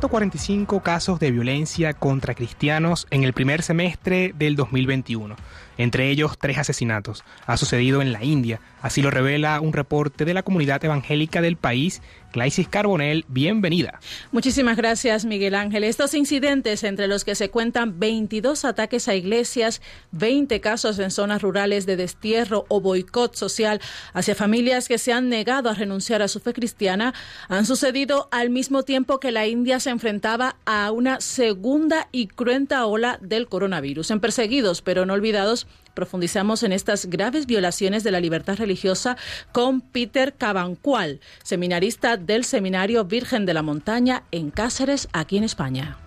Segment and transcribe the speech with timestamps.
[0.00, 5.36] 145 casos de violencia contra cristianos en el primer semestre del 2021
[5.80, 7.24] entre ellos tres asesinatos.
[7.46, 11.56] Ha sucedido en la India, así lo revela un reporte de la comunidad evangélica del
[11.56, 12.02] país.
[12.30, 14.00] Claisis Carbonell, bienvenida.
[14.30, 15.84] Muchísimas gracias, Miguel Ángel.
[15.84, 21.42] Estos incidentes, entre los que se cuentan 22 ataques a iglesias, 20 casos en zonas
[21.42, 23.80] rurales de destierro o boicot social
[24.12, 27.14] hacia familias que se han negado a renunciar a su fe cristiana,
[27.48, 32.86] han sucedido al mismo tiempo que la India se enfrentaba a una segunda y cruenta
[32.86, 34.10] ola del coronavirus.
[34.12, 35.66] En perseguidos, pero no olvidados,
[36.00, 39.18] Profundizamos en estas graves violaciones de la libertad religiosa
[39.52, 45.98] con Peter Cabancual, seminarista del Seminario Virgen de la Montaña en Cáceres, aquí en España.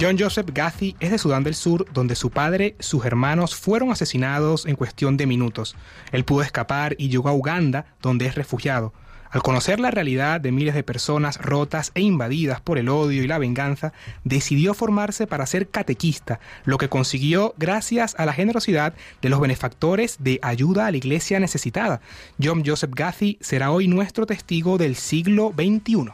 [0.00, 4.66] John Joseph Gathy es de Sudán del Sur, donde su padre, sus hermanos fueron asesinados
[4.66, 5.76] en cuestión de minutos.
[6.10, 8.92] Él pudo escapar y llegó a Uganda, donde es refugiado.
[9.32, 13.26] Al conocer la realidad de miles de personas rotas e invadidas por el odio y
[13.26, 13.94] la venganza,
[14.24, 20.18] decidió formarse para ser catequista, lo que consiguió gracias a la generosidad de los benefactores
[20.20, 22.02] de ayuda a la iglesia necesitada.
[22.42, 26.12] John Joseph Gathy será hoy nuestro testigo del siglo XXI.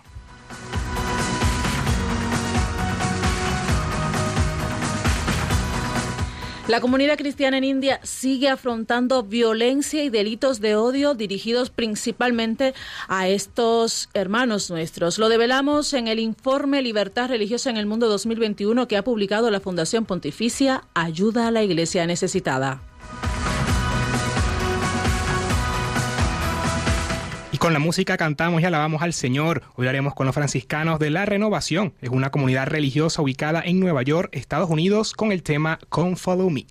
[6.68, 12.74] La comunidad cristiana en India sigue afrontando violencia y delitos de odio dirigidos principalmente
[13.08, 15.18] a estos hermanos nuestros.
[15.18, 19.60] Lo develamos en el informe Libertad Religiosa en el Mundo 2021 que ha publicado la
[19.60, 22.87] Fundación Pontificia Ayuda a la Iglesia Necesitada.
[27.58, 29.62] Con la música cantamos y alabamos al Señor.
[29.74, 31.92] Hoy haremos con los franciscanos de la Renovación.
[32.00, 36.50] Es una comunidad religiosa ubicada en Nueva York, Estados Unidos, con el tema Come Follow
[36.50, 36.66] Me.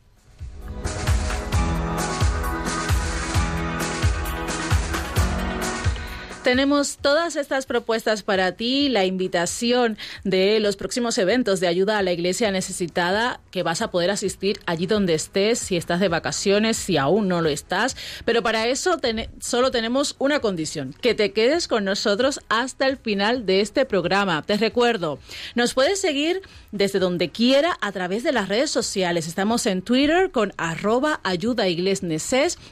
[6.48, 12.04] Tenemos todas estas propuestas para ti, la invitación de los próximos eventos de ayuda a
[12.04, 16.78] la iglesia necesitada que vas a poder asistir allí donde estés, si estás de vacaciones,
[16.78, 17.98] si aún no lo estás.
[18.24, 18.98] Pero para eso
[19.42, 24.42] solo tenemos una condición, que te quedes con nosotros hasta el final de este programa.
[24.42, 25.20] Te recuerdo,
[25.54, 26.42] nos puedes seguir
[26.72, 29.28] desde donde quiera a través de las redes sociales.
[29.28, 31.66] Estamos en Twitter con arroba ayuda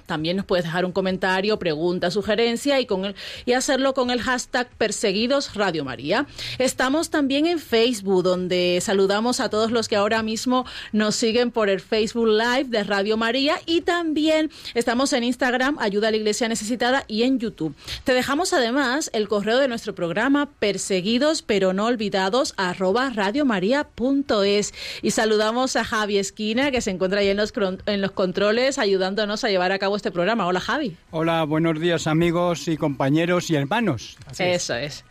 [0.05, 3.15] También nos puedes dejar un comentario, pregunta, sugerencia y con el,
[3.45, 6.27] y hacerlo con el hashtag Perseguidos Radio María.
[6.59, 11.71] Estamos también en Facebook, donde saludamos a todos los que ahora mismo nos siguen por
[11.71, 16.47] el Facebook Live de Radio María y también estamos en Instagram, Ayuda a la Iglesia
[16.47, 17.73] Necesitada y en YouTube.
[18.03, 25.09] Te dejamos además el correo de nuestro programa Perseguidos pero no olvidados arroba radiomaria.es y
[25.09, 27.51] saludamos a Javi Esquina que se encuentra ahí en los,
[27.87, 30.45] en los controles ayudándonos a llevar a cabo este programa.
[30.45, 30.95] Hola Javi.
[31.09, 34.17] Hola, buenos días amigos y compañeros y hermanos.
[34.37, 35.03] Eso es.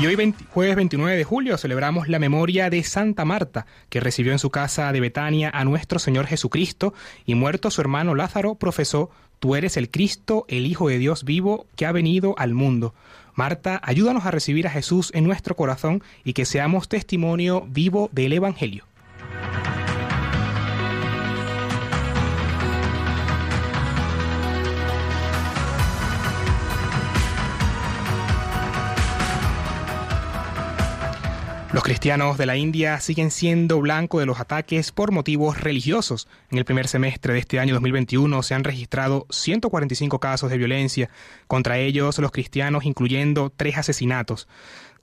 [0.00, 4.38] Y hoy, jueves 29 de julio, celebramos la memoria de Santa Marta, que recibió en
[4.38, 6.94] su casa de Betania a nuestro Señor Jesucristo
[7.26, 11.66] y muerto su hermano Lázaro, profesó, Tú eres el Cristo, el Hijo de Dios vivo,
[11.74, 12.94] que ha venido al mundo.
[13.34, 18.34] Marta, ayúdanos a recibir a Jesús en nuestro corazón y que seamos testimonio vivo del
[18.34, 18.84] Evangelio.
[31.78, 36.26] Los cristianos de la India siguen siendo blanco de los ataques por motivos religiosos.
[36.50, 41.08] En el primer semestre de este año 2021 se han registrado 145 casos de violencia
[41.46, 44.48] contra ellos los cristianos, incluyendo tres asesinatos.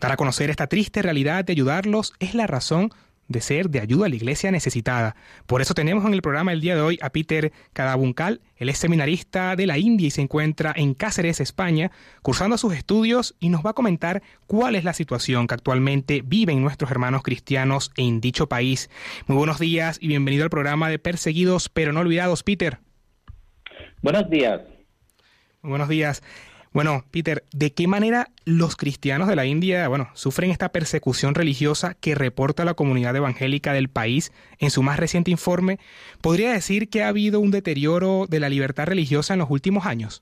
[0.02, 2.92] Dar a conocer esta triste realidad de ayudarlos es la razón
[3.28, 5.16] de ser de ayuda a la iglesia necesitada.
[5.46, 8.42] Por eso tenemos en el programa el día de hoy a Peter Cadabuncal.
[8.58, 11.92] Él es seminarista de la India y se encuentra en Cáceres, España,
[12.22, 16.62] cursando sus estudios y nos va a comentar cuál es la situación que actualmente viven
[16.62, 18.90] nuestros hermanos cristianos en dicho país.
[19.28, 22.80] Muy buenos días y bienvenido al programa de Perseguidos pero no olvidados, Peter.
[24.02, 24.62] Buenos días.
[25.62, 26.22] Muy buenos días.
[26.76, 31.94] Bueno, Peter, ¿de qué manera los cristianos de la India, bueno, sufren esta persecución religiosa
[31.94, 35.80] que reporta la comunidad evangélica del país en su más reciente informe?
[36.22, 40.22] ¿Podría decir que ha habido un deterioro de la libertad religiosa en los últimos años?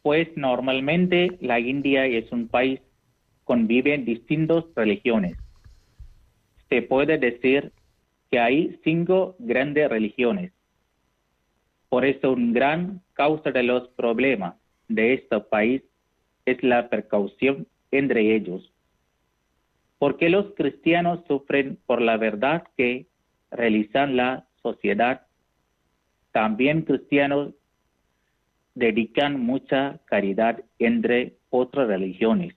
[0.00, 2.80] Pues normalmente la India es un país
[3.44, 5.36] conviven distintas religiones.
[6.70, 7.72] Se puede decir
[8.30, 10.52] que hay cinco grandes religiones
[11.90, 14.54] por eso, un gran causa de los problemas
[14.88, 15.82] de este país
[16.46, 18.72] es la precaución entre ellos.
[19.98, 23.06] Porque los cristianos sufren por la verdad que
[23.50, 25.26] realizan la sociedad.
[26.30, 27.54] También cristianos
[28.76, 32.54] dedican mucha caridad entre otras religiones.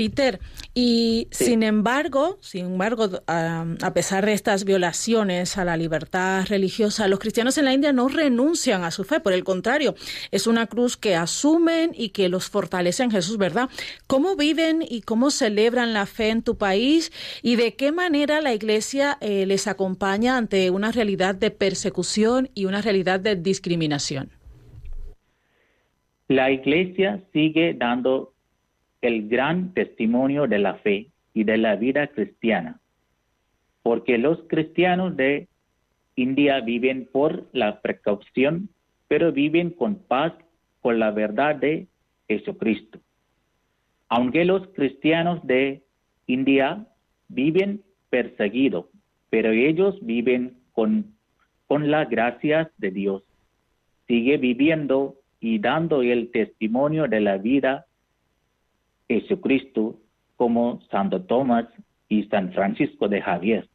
[0.00, 0.40] Peter,
[0.72, 7.18] y sin embargo, sin embargo, a, pesar de estas violaciones a la libertad religiosa, los
[7.18, 9.94] cristianos en la India no renuncian a su fe, por el contrario,
[10.30, 13.68] es una cruz que asumen y que los fortalece en Jesús, ¿verdad?
[14.06, 17.12] ¿Cómo viven y cómo celebran la fe en tu país
[17.42, 22.64] y de qué manera la Iglesia eh, les acompaña ante una realidad de persecución y
[22.64, 24.30] una realidad de discriminación?
[26.28, 28.29] La Iglesia sigue dando
[29.02, 32.80] el gran testimonio de la fe y de la vida cristiana,
[33.82, 35.48] porque los cristianos de
[36.16, 38.68] India viven por la precaución,
[39.08, 40.32] pero viven con paz
[40.80, 41.86] con la verdad de
[42.28, 42.98] Jesucristo.
[44.08, 45.82] Aunque los cristianos de
[46.26, 46.86] India
[47.28, 48.86] viven perseguidos,
[49.30, 51.14] pero ellos viven con,
[51.66, 53.22] con la gracia de Dios.
[54.06, 57.86] Sigue viviendo y dando el testimonio de la vida
[59.10, 59.96] Jesucristo
[60.36, 61.66] como Santo Tomás
[62.08, 63.68] y San Francisco de Javier.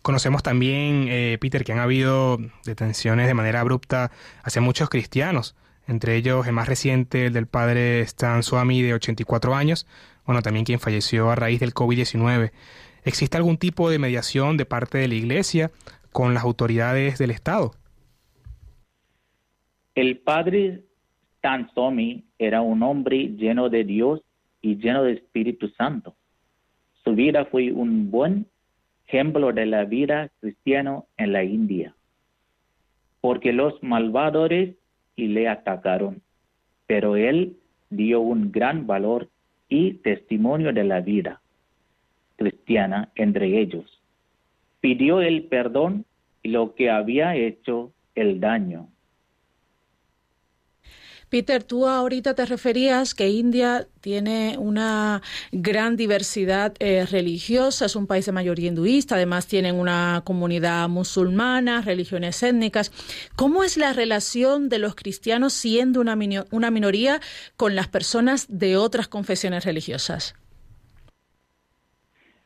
[0.00, 4.12] Conocemos también, eh, Peter, que han habido detenciones de manera abrupta
[4.42, 9.54] hacia muchos cristianos, entre ellos el más reciente, el del padre Stan Swami de 84
[9.54, 9.86] años,
[10.24, 12.52] bueno, también quien falleció a raíz del COVID-19.
[13.04, 15.70] ¿Existe algún tipo de mediación de parte de la Iglesia
[16.12, 17.72] con las autoridades del Estado?
[19.94, 20.89] El padre
[21.40, 24.20] Stan Swami era un hombre lleno de Dios
[24.60, 26.14] y lleno de Espíritu Santo.
[27.02, 28.44] Su vida fue un buen
[29.06, 31.94] ejemplo de la vida cristiana en la India,
[33.22, 34.76] porque los malvadores
[35.16, 36.20] y le atacaron,
[36.86, 37.56] pero él
[37.88, 39.30] dio un gran valor
[39.70, 41.40] y testimonio de la vida
[42.36, 44.02] cristiana entre ellos.
[44.82, 46.04] Pidió el perdón
[46.42, 48.88] y lo que había hecho el daño
[51.30, 55.22] Peter, tú ahorita te referías que India tiene una
[55.52, 61.82] gran diversidad eh, religiosa, es un país de mayoría hinduista, además tienen una comunidad musulmana,
[61.82, 62.90] religiones étnicas.
[63.36, 66.18] ¿Cómo es la relación de los cristianos siendo una,
[66.50, 67.20] una minoría
[67.56, 70.34] con las personas de otras confesiones religiosas?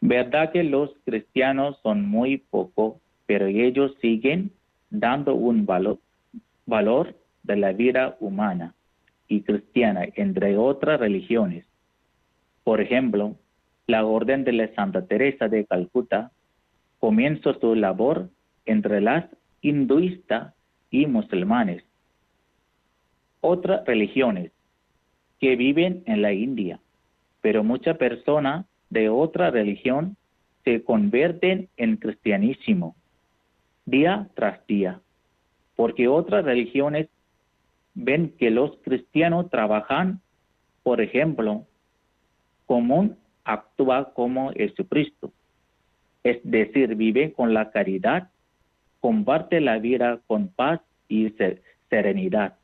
[0.02, 4.52] Verdad que los cristianos son muy pocos, pero ellos siguen
[4.90, 5.99] dando un valor,
[6.66, 8.74] valor de la vida humana
[9.28, 11.66] y cristiana, entre otras religiones.
[12.62, 13.37] Por ejemplo,
[13.87, 16.31] la Orden de la Santa Teresa de Calcuta
[16.99, 18.31] comienza su labor
[18.64, 19.26] entre las
[19.61, 20.54] hinduistas
[20.90, 21.85] y musulmanes.
[23.40, 24.52] Otras religiones
[25.40, 26.81] que viven en la India,
[27.43, 30.16] pero muchas personas de otra religión
[30.64, 32.97] se convierten en cristianísimo
[33.85, 35.00] día tras día,
[35.76, 37.09] porque otras religiones
[37.94, 40.20] ven que los cristianos trabajan,
[40.82, 41.66] por ejemplo,
[42.66, 45.32] como actúa como Jesucristo,
[46.22, 48.30] es decir, vive con la caridad,
[49.00, 51.34] comparte la vida con paz y
[51.90, 52.56] serenidad.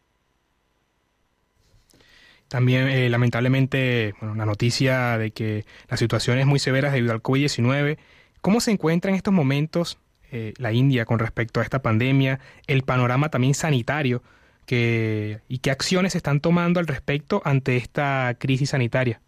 [2.49, 7.23] También, eh, lamentablemente, bueno, la noticia de que la situación es muy severa debido al
[7.23, 7.99] COVID-19.
[8.41, 9.99] ¿Cómo se encuentra en estos momentos
[10.33, 12.41] eh, la India con respecto a esta pandemia?
[12.67, 14.23] El panorama también sanitario
[14.69, 19.21] y qué acciones se están tomando al respecto ante esta crisis sanitaria.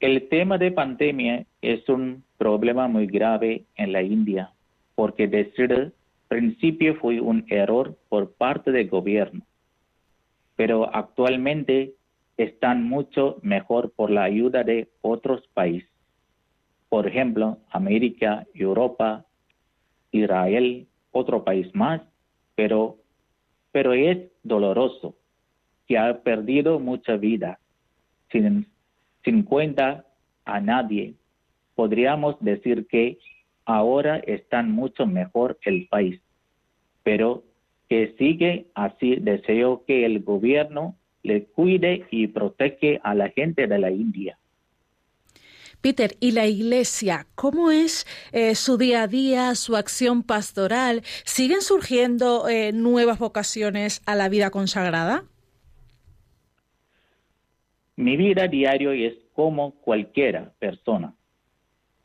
[0.00, 4.50] El tema de pandemia es un problema muy grave en la India,
[4.94, 5.92] porque desde el
[6.28, 9.42] principio fue un error por parte del gobierno.
[10.56, 11.92] Pero actualmente
[12.38, 15.90] están mucho mejor por la ayuda de otros países.
[16.88, 19.26] Por ejemplo, América, Europa,
[20.12, 22.00] Israel, otro país más,
[22.60, 22.98] pero,
[23.72, 25.14] pero es doloroso
[25.88, 27.58] que ha perdido mucha vida
[28.30, 28.66] sin,
[29.24, 30.04] sin cuenta
[30.44, 31.14] a nadie.
[31.74, 33.16] Podríamos decir que
[33.64, 36.20] ahora está mucho mejor el país,
[37.02, 37.44] pero
[37.88, 39.16] que sigue así.
[39.16, 44.36] Deseo que el gobierno le cuide y protege a la gente de la India.
[45.80, 47.26] Peter, ¿y la iglesia?
[47.34, 51.02] ¿Cómo es eh, su día a día, su acción pastoral?
[51.24, 55.24] ¿Siguen surgiendo eh, nuevas vocaciones a la vida consagrada?
[57.96, 61.14] Mi vida diaria es como cualquiera persona,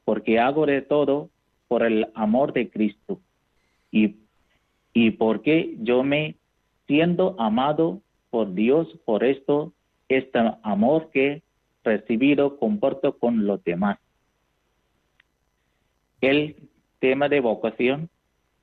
[0.04, 1.30] porque hago de todo
[1.68, 3.20] por el amor de Cristo
[3.92, 4.16] y,
[4.94, 6.36] y porque yo me
[6.88, 9.74] siento amado por Dios, por esto,
[10.10, 11.42] este amor que
[11.86, 13.98] recibido comporto con los demás.
[16.20, 16.56] El
[17.00, 18.10] tema de vocación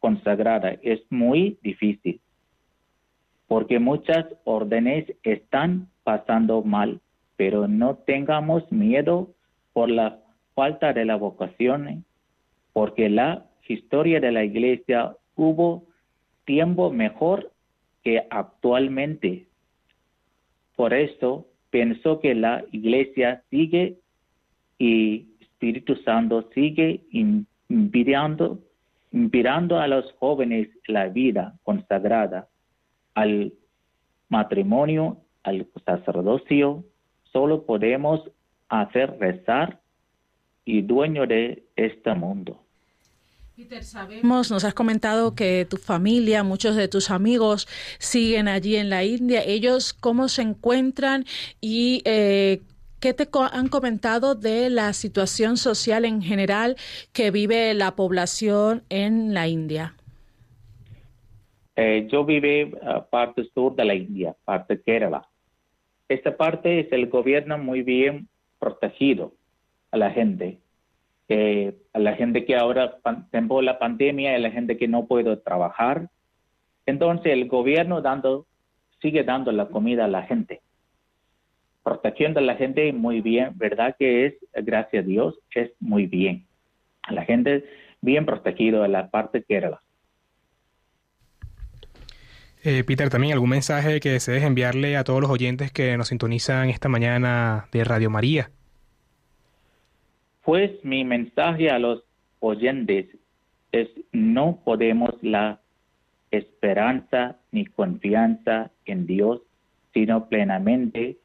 [0.00, 2.21] consagrada es muy difícil
[3.52, 7.02] porque muchas órdenes están pasando mal,
[7.37, 9.29] pero no tengamos miedo
[9.75, 10.21] por la
[10.55, 12.02] falta de la vocación,
[12.73, 15.85] porque la historia de la iglesia hubo
[16.47, 17.52] tiempo mejor
[18.02, 19.47] que actualmente.
[20.75, 23.97] Por eso pensó que la iglesia sigue
[24.79, 28.59] y Espíritu Santo sigue inspirando,
[29.11, 32.47] inspirando a los jóvenes la vida consagrada
[33.14, 33.55] al
[34.29, 36.85] matrimonio, al sacerdocio,
[37.33, 38.21] solo podemos
[38.69, 39.81] hacer rezar
[40.67, 42.62] y dueño de este mundo.
[43.54, 47.68] Peter, sabemos, nos has comentado que tu familia, muchos de tus amigos
[47.99, 49.42] siguen allí en la India.
[49.44, 51.26] ¿Ellos cómo se encuentran
[51.61, 52.62] y eh,
[52.99, 56.76] qué te han comentado de la situación social en general
[57.12, 59.97] que vive la población en la India?
[61.76, 65.28] Eh, yo vive uh, parte sur de la India, parte Kerala.
[66.09, 68.28] Esta parte es el gobierno muy bien
[68.59, 69.35] protegido
[69.90, 70.62] a la gente
[71.29, 72.99] a la gente que ahora
[73.31, 76.09] tengo la pandemia, a la gente que no puede trabajar.
[76.87, 78.47] Entonces el gobierno dando,
[79.00, 80.61] sigue dando la comida a la gente,
[81.83, 83.97] protegiendo a la gente muy bien, ¿verdad?
[83.99, 86.47] Que es, gracias a Dios, es muy bien.
[87.09, 87.64] La gente
[88.00, 89.81] bien protegido en la parte que era.
[92.64, 96.69] Eh, Peter, también algún mensaje que desees enviarle a todos los oyentes que nos sintonizan
[96.69, 98.50] esta mañana de Radio María.
[100.44, 102.02] Pues mi mensaje a los
[102.40, 103.06] oyentes
[103.70, 105.61] es no podemos la
[106.30, 109.40] esperanza ni confianza en Dios,
[109.92, 111.16] sino plenamente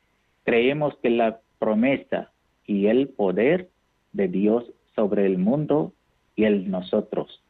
[0.43, 2.31] creemos que la promesa
[2.65, 3.69] y el poder
[4.13, 5.93] de Dios sobre el mundo
[6.35, 7.41] y el nosotros.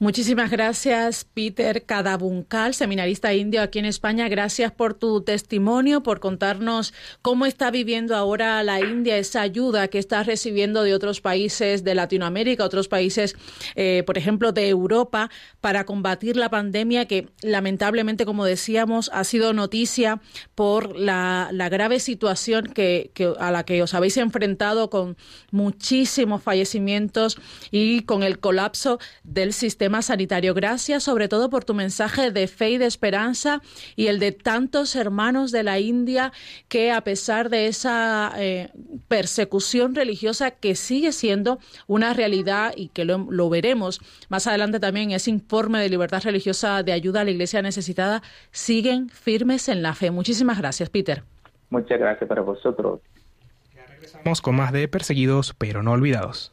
[0.00, 4.28] Muchísimas gracias, Peter Cadabuncal, seminarista indio aquí en España.
[4.28, 9.98] Gracias por tu testimonio, por contarnos cómo está viviendo ahora la India, esa ayuda que
[9.98, 13.34] está recibiendo de otros países de Latinoamérica, otros países,
[13.74, 19.52] eh, por ejemplo, de Europa, para combatir la pandemia que lamentablemente, como decíamos, ha sido
[19.52, 20.20] noticia
[20.54, 25.16] por la, grave situación que, a la que os habéis enfrentado con
[25.50, 27.36] muchísimos fallecimientos
[27.72, 30.54] y con el colapso del sistema sanitario.
[30.54, 33.60] Gracias sobre todo por tu mensaje de fe y de esperanza
[33.96, 36.32] y el de tantos hermanos de la India
[36.68, 38.70] que a pesar de esa eh,
[39.08, 45.10] persecución religiosa que sigue siendo una realidad y que lo, lo veremos más adelante también
[45.10, 49.94] ese informe de libertad religiosa de ayuda a la iglesia necesitada, siguen firmes en la
[49.94, 50.10] fe.
[50.10, 51.22] Muchísimas gracias, Peter.
[51.70, 53.00] Muchas gracias para vosotros.
[53.74, 56.52] Ya regresamos con más de Perseguidos pero no olvidados.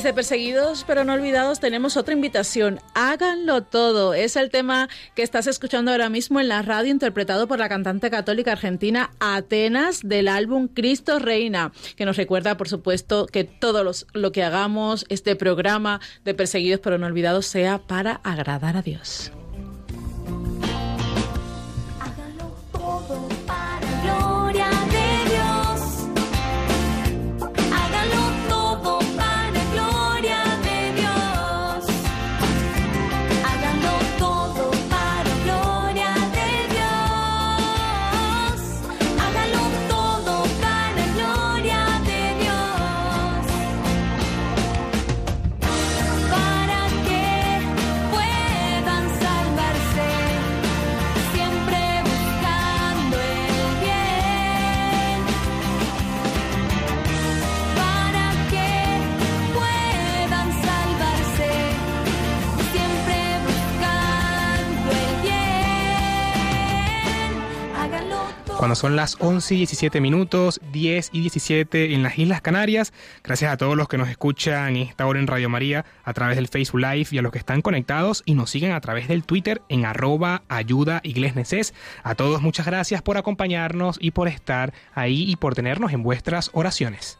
[0.00, 2.80] Desde Perseguidos pero no olvidados tenemos otra invitación.
[2.94, 4.14] Háganlo todo.
[4.14, 8.08] Es el tema que estás escuchando ahora mismo en la radio interpretado por la cantante
[8.08, 14.32] católica argentina Atenas del álbum Cristo Reina, que nos recuerda por supuesto que todo lo
[14.32, 19.32] que hagamos, este programa de Perseguidos pero no olvidados sea para agradar a Dios.
[68.80, 72.94] Son las 11 y 17 minutos, 10 y 17 en las Islas Canarias.
[73.22, 76.36] Gracias a todos los que nos escuchan en esta hora en Radio María a través
[76.36, 79.24] del Facebook Live y a los que están conectados y nos siguen a través del
[79.24, 81.02] Twitter en arroba ayuda
[82.04, 86.48] A todos muchas gracias por acompañarnos y por estar ahí y por tenernos en vuestras
[86.54, 87.19] oraciones.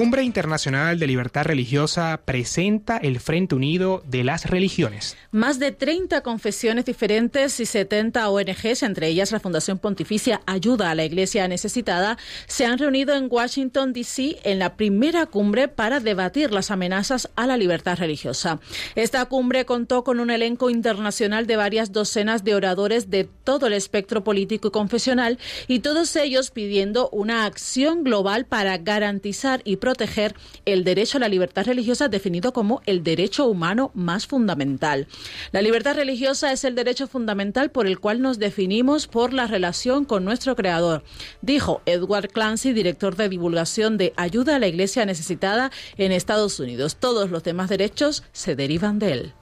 [0.00, 5.14] Cumbre Internacional de Libertad Religiosa presenta el Frente Unido de las Religiones.
[5.30, 10.94] Más de 30 confesiones diferentes y 70 ONGs, entre ellas la Fundación Pontificia Ayuda a
[10.94, 14.38] la Iglesia Necesitada, se han reunido en Washington, D.C.
[14.44, 18.58] en la primera cumbre para debatir las amenazas a la libertad religiosa.
[18.94, 23.74] Esta cumbre contó con un elenco internacional de varias docenas de oradores de todo el
[23.74, 29.89] espectro político y confesional y todos ellos pidiendo una acción global para garantizar y proteger
[29.90, 35.08] proteger el derecho a la libertad religiosa definido como el derecho humano más fundamental.
[35.50, 40.04] La libertad religiosa es el derecho fundamental por el cual nos definimos por la relación
[40.04, 41.02] con nuestro Creador,
[41.42, 46.94] dijo Edward Clancy, director de divulgación de Ayuda a la Iglesia Necesitada en Estados Unidos.
[46.94, 49.32] Todos los demás derechos se derivan de él.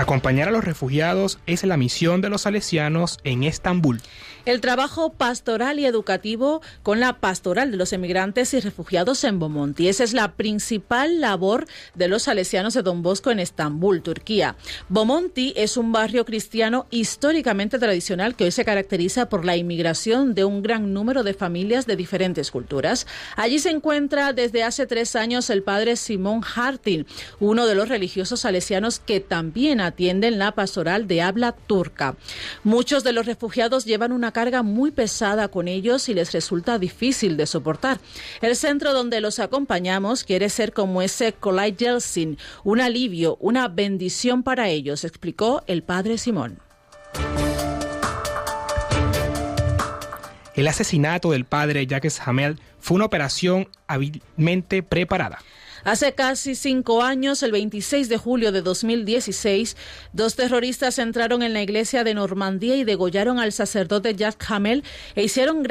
[0.00, 4.00] Acompañar a los refugiados es la misión de los salesianos en Estambul.
[4.46, 9.88] El trabajo pastoral y educativo con la pastoral de los emigrantes y refugiados en Bomonti.
[9.88, 14.56] Esa es la principal labor de los salesianos de Don Bosco en Estambul, Turquía.
[14.88, 20.44] Bomonti es un barrio cristiano históricamente tradicional que hoy se caracteriza por la inmigración de
[20.44, 23.06] un gran número de familias de diferentes culturas.
[23.36, 27.06] Allí se encuentra desde hace tres años el padre Simón Hartin,
[27.40, 32.16] uno de los religiosos salesianos que también atienden la pastoral de habla turca.
[32.64, 37.36] Muchos de los refugiados llevan una carga muy pesada con ellos y les resulta difícil
[37.36, 38.00] de soportar.
[38.40, 44.42] El centro donde los acompañamos quiere ser como ese Kolai Yeltsin, un alivio, una bendición
[44.42, 46.58] para ellos, explicó el padre Simón.
[50.54, 55.38] El asesinato del padre Jacques Hamel fue una operación hábilmente preparada.
[55.84, 59.76] Hace casi cinco años, el 26 de julio de 2016,
[60.12, 65.24] dos terroristas entraron en la iglesia de Normandía y degollaron al sacerdote Jack Hamel e,
[65.24, 65.66] hicieron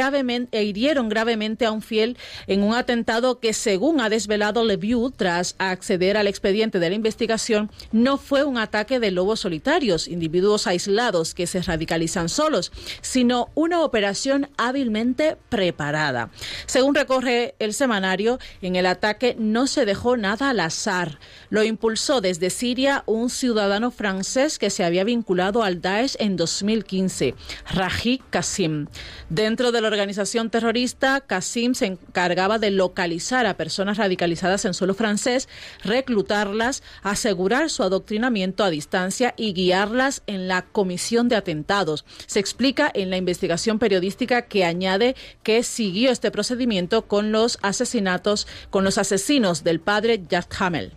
[0.52, 2.18] e hirieron gravemente a un fiel
[2.48, 4.80] en un atentado que, según ha desvelado Le
[5.16, 10.66] tras acceder al expediente de la investigación, no fue un ataque de lobos solitarios, individuos
[10.66, 16.32] aislados que se radicalizan solos, sino una operación hábilmente preparada.
[16.66, 21.20] Según recorre el semanario, en el ataque no se dejó nada al azar.
[21.50, 27.36] Lo impulsó desde Siria un ciudadano francés que se había vinculado al Daesh en 2015,
[27.72, 28.88] Raji Kassim.
[29.30, 34.94] Dentro de la organización terrorista, Kassim se encargaba de localizar a personas radicalizadas en suelo
[34.94, 35.50] francés,
[35.84, 42.06] reclutarlas, asegurar su adoctrinamiento a distancia y guiarlas en la comisión de atentados.
[42.26, 48.48] Se explica en la investigación periodística que añade que siguió este procedimiento con los asesinatos,
[48.70, 50.92] con los asesinos del padre Jack Hamel.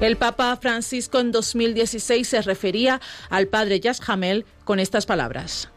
[0.00, 5.72] El Papa Francisco en 2016 se refería al padre Jack Hamel con estas palabras.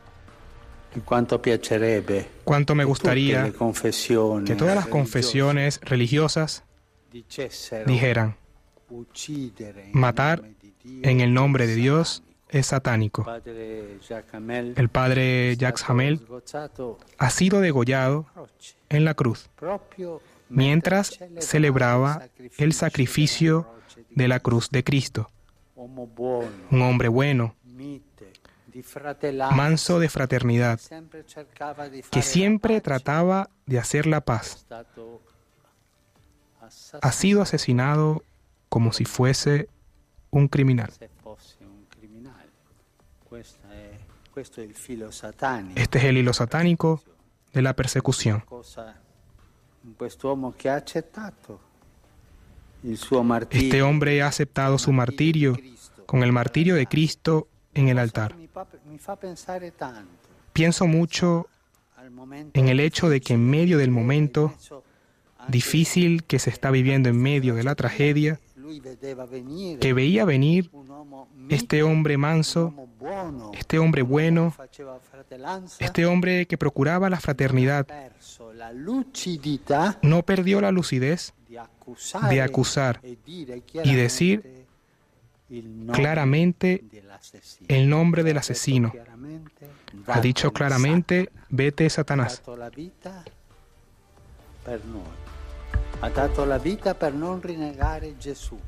[2.43, 3.51] Cuánto me gustaría
[4.45, 6.63] que todas las confesiones religiosas
[7.87, 8.35] dijeran,
[9.91, 10.43] matar
[11.01, 13.25] en el nombre de Dios es satánico.
[14.75, 16.21] El padre Jacques Hamel
[17.17, 18.27] ha sido degollado
[18.89, 19.49] en la cruz
[20.49, 23.67] mientras celebraba el sacrificio
[24.09, 25.29] de la cruz de Cristo.
[25.75, 27.55] Un hombre bueno,
[29.51, 30.79] manso de fraternidad,
[32.11, 34.65] que siempre trataba de hacer la paz.
[37.01, 38.23] Ha sido asesinado
[38.69, 39.69] como si fuese
[40.31, 40.91] un criminal.
[45.75, 47.01] Este es el hilo satánico
[47.53, 48.43] de la persecución.
[53.49, 55.57] Este hombre ha aceptado su martirio
[56.05, 58.35] con el martirio de Cristo en el altar.
[60.53, 61.47] Pienso mucho
[62.53, 64.53] en el hecho de que en medio del momento
[65.47, 68.39] difícil que se está viviendo en medio de la tragedia,
[69.79, 70.69] que veía venir
[71.49, 72.73] este hombre manso,
[73.53, 74.53] este hombre bueno,
[75.79, 77.87] este hombre que procuraba la fraternidad,
[80.01, 81.33] no perdió la lucidez
[82.29, 83.01] de acusar
[83.83, 84.65] y decir
[85.93, 86.83] claramente
[87.67, 88.91] el nombre del asesino.
[90.07, 92.41] Ha dicho claramente, vete Satanás.
[95.99, 98.59] Ha dato la vida per non rinnegare Gesù.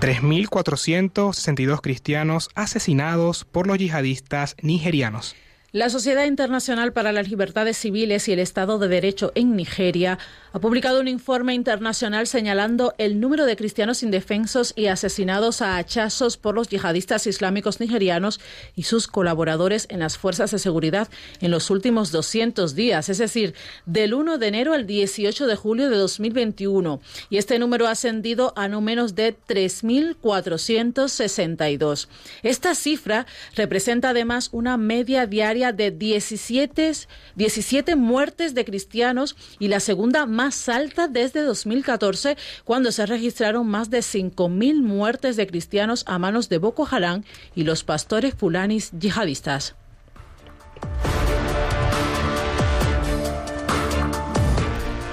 [0.00, 5.36] 3.462 cristianos asesinados por los yihadistas nigerianos.
[5.72, 10.18] La Sociedad Internacional para las Libertades Civiles y el Estado de Derecho en Nigeria
[10.52, 16.36] ha publicado un informe internacional señalando el número de cristianos indefensos y asesinados a hachazos
[16.36, 18.40] por los yihadistas islámicos nigerianos
[18.74, 21.06] y sus colaboradores en las fuerzas de seguridad
[21.40, 23.54] en los últimos 200 días, es decir,
[23.86, 27.00] del 1 de enero al 18 de julio de 2021.
[27.28, 32.08] Y este número ha ascendido a no menos de 3.462.
[32.42, 36.92] Esta cifra representa además una media diaria de 17,
[37.36, 43.90] 17 muertes de cristianos y la segunda más alta desde 2014, cuando se registraron más
[43.90, 47.24] de 5.000 muertes de cristianos a manos de Boko Haram
[47.54, 49.74] y los pastores fulanis yihadistas.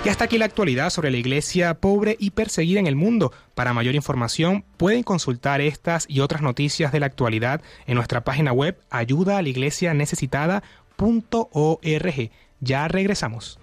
[0.07, 3.33] Y hasta aquí la actualidad sobre la iglesia pobre y perseguida en el mundo.
[3.55, 8.53] Para mayor información pueden consultar estas y otras noticias de la actualidad en nuestra página
[8.53, 9.37] web ayuda
[11.83, 12.31] a.
[12.61, 13.59] Ya regresamos.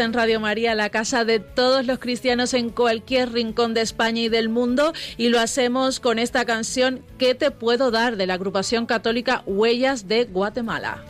[0.00, 4.28] En Radio María, la casa de todos los cristianos en cualquier rincón de España y
[4.28, 8.16] del mundo, y lo hacemos con esta canción ¿Qué te puedo dar?
[8.16, 11.04] de la agrupación católica Huellas de Guatemala.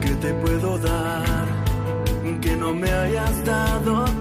[0.00, 1.46] ¿Qué te puedo dar
[2.40, 4.17] que no me hayas dado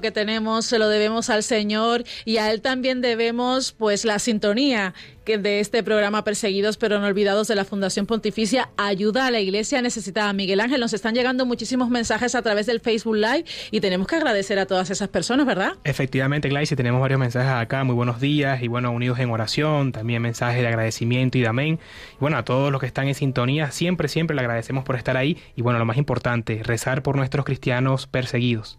[0.00, 4.94] que tenemos se lo debemos al Señor y a Él también debemos pues la sintonía
[5.36, 9.82] de este programa Perseguidos pero no olvidados de la Fundación Pontificia Ayuda a la Iglesia
[9.82, 10.32] Necesitada.
[10.32, 14.16] Miguel Ángel, nos están llegando muchísimos mensajes a través del Facebook Live y tenemos que
[14.16, 15.72] agradecer a todas esas personas, ¿verdad?
[15.84, 20.22] Efectivamente, Gladys, tenemos varios mensajes acá, muy buenos días y bueno, unidos en oración, también
[20.22, 21.78] mensajes de agradecimiento y de amén.
[22.14, 25.16] Y bueno, a todos los que están en sintonía, siempre, siempre le agradecemos por estar
[25.16, 28.78] ahí y bueno, lo más importante, rezar por nuestros cristianos perseguidos.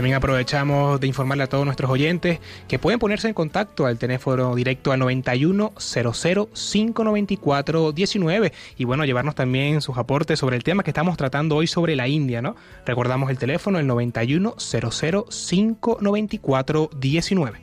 [0.00, 4.54] También aprovechamos de informarle a todos nuestros oyentes que pueden ponerse en contacto al teléfono
[4.54, 10.88] directo al 91 594 19 y bueno, llevarnos también sus aportes sobre el tema que
[10.88, 12.56] estamos tratando hoy sobre la India, ¿no?
[12.86, 17.58] Recordamos el teléfono el 91 594 19.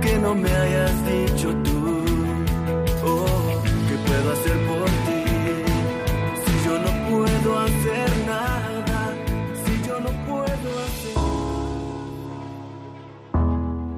[0.00, 1.65] Que no me hayas dicho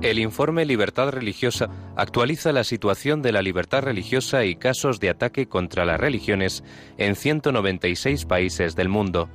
[0.01, 5.49] El informe Libertad Religiosa actualiza la situación de la libertad religiosa y casos de ataque
[5.49, 6.63] contra las religiones
[6.99, 9.29] en 196 países del mundo.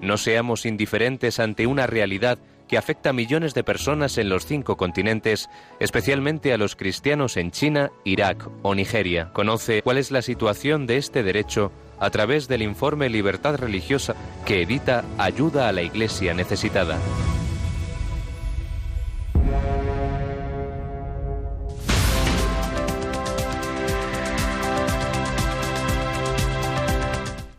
[0.00, 4.78] No seamos indiferentes ante una realidad que afecta a millones de personas en los cinco
[4.78, 9.30] continentes, especialmente a los cristianos en China, Irak o Nigeria.
[9.34, 14.62] Conoce cuál es la situación de este derecho a través del informe Libertad Religiosa que
[14.62, 16.98] edita Ayuda a la Iglesia Necesitada.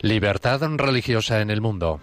[0.01, 1.99] Libertad religiosa en el mundo.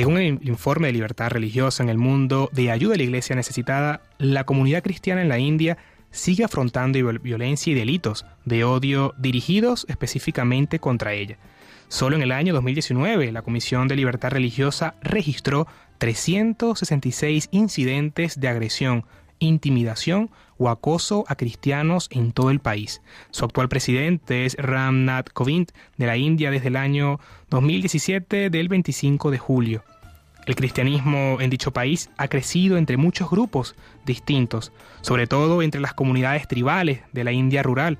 [0.00, 4.00] Según el informe de libertad religiosa en el mundo de ayuda a la iglesia necesitada,
[4.16, 5.76] la comunidad cristiana en la India
[6.10, 11.36] sigue afrontando violencia y delitos de odio dirigidos específicamente contra ella.
[11.88, 15.66] Solo en el año 2019, la Comisión de Libertad Religiosa registró
[15.98, 19.04] 366 incidentes de agresión,
[19.38, 23.00] intimidación o acoso a cristianos en todo el país.
[23.30, 27.18] Su actual presidente es Ram Nath Kovind de la India desde el año
[27.48, 29.84] 2017 del 25 de julio.
[30.44, 34.70] El cristianismo en dicho país ha crecido entre muchos grupos distintos,
[35.00, 37.96] sobre todo entre las comunidades tribales de la India rural.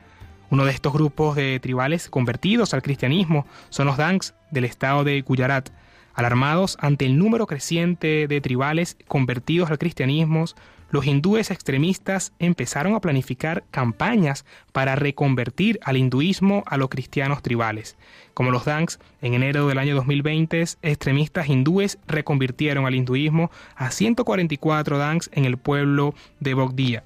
[0.50, 5.22] Uno de estos grupos de tribales convertidos al cristianismo son los Danks del estado de
[5.22, 5.70] Gujarat.
[6.12, 10.44] Alarmados ante el número creciente de tribales convertidos al cristianismo,
[10.90, 17.96] los hindúes extremistas empezaron a planificar campañas para reconvertir al hinduismo a los cristianos tribales.
[18.34, 24.98] Como los Danks, en enero del año 2020, extremistas hindúes reconvirtieron al hinduismo a 144
[24.98, 27.04] Danks en el pueblo de Bogdía.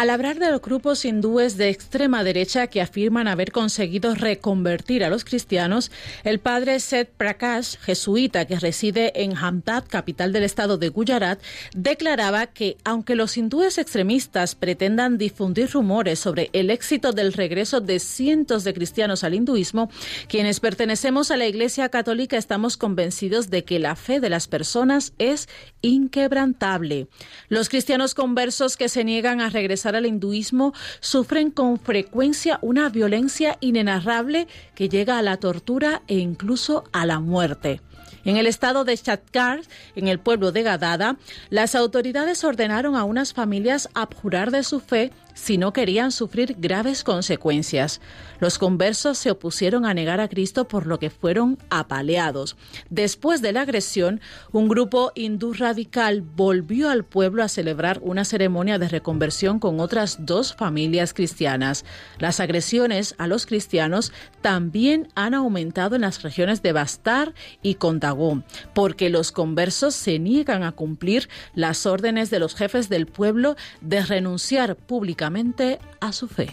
[0.00, 5.10] Al hablar de los grupos hindúes de extrema derecha que afirman haber conseguido reconvertir a
[5.10, 5.92] los cristianos,
[6.24, 11.38] el padre Seth Prakash, jesuita que reside en Hamdad, capital del estado de Gujarat,
[11.76, 17.98] declaraba que aunque los hindúes extremistas pretendan difundir rumores sobre el éxito del regreso de
[17.98, 19.90] cientos de cristianos al hinduismo,
[20.28, 25.12] quienes pertenecemos a la Iglesia Católica estamos convencidos de que la fe de las personas
[25.18, 25.46] es
[25.82, 27.08] inquebrantable.
[27.50, 33.58] Los cristianos conversos que se niegan a regresar al hinduismo sufren con frecuencia una violencia
[33.60, 37.80] inenarrable que llega a la tortura e incluso a la muerte.
[38.24, 39.62] En el estado de Shatkar,
[39.96, 41.16] en el pueblo de Gadada,
[41.48, 47.02] las autoridades ordenaron a unas familias abjurar de su fe si no querían sufrir graves
[47.02, 48.00] consecuencias.
[48.40, 52.56] Los conversos se opusieron a negar a Cristo por lo que fueron apaleados.
[52.88, 54.20] Después de la agresión,
[54.52, 60.24] un grupo hindú radical volvió al pueblo a celebrar una ceremonia de reconversión con otras
[60.24, 61.84] dos familias cristianas.
[62.18, 68.42] Las agresiones a los cristianos también han aumentado en las regiones de Bastar y Contagó,
[68.74, 74.02] porque los conversos se niegan a cumplir las órdenes de los jefes del pueblo de
[74.02, 76.48] renunciar públicamente a su fe.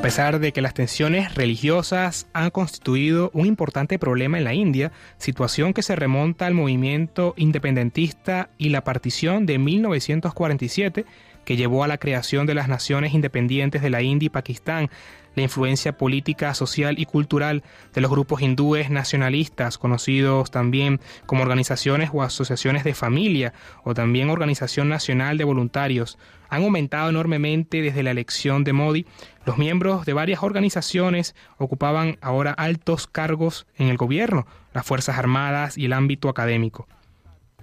[0.00, 4.92] A pesar de que las tensiones religiosas han constituido un importante problema en la India,
[5.18, 11.04] situación que se remonta al movimiento independentista y la partición de 1947,
[11.44, 14.88] que llevó a la creación de las naciones independientes de la India y Pakistán,
[15.34, 17.62] la influencia política, social y cultural
[17.94, 23.52] de los grupos hindúes nacionalistas, conocidos también como organizaciones o asociaciones de familia
[23.84, 29.06] o también Organización Nacional de Voluntarios, han aumentado enormemente desde la elección de Modi.
[29.46, 35.78] Los miembros de varias organizaciones ocupaban ahora altos cargos en el gobierno, las Fuerzas Armadas
[35.78, 36.88] y el ámbito académico.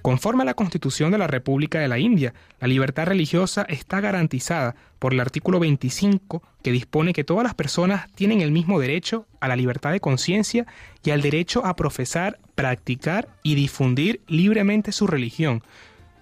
[0.02, 4.76] Conforme a la Constitución de la República de la India, la libertad religiosa está garantizada
[5.00, 9.48] por el artículo 25 que dispone que todas las personas tienen el mismo derecho a
[9.48, 10.66] la libertad de conciencia
[11.04, 15.64] y al derecho a profesar, practicar y difundir libremente su religión.